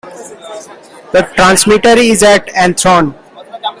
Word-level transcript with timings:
The 1.11 1.29
transmitter 1.35 1.95
is 1.95 2.23
at 2.23 2.47
Anthorn. 2.55 3.13